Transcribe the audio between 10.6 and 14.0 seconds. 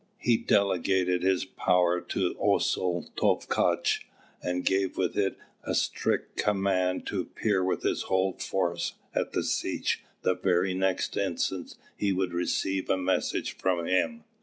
instant he should receive a message from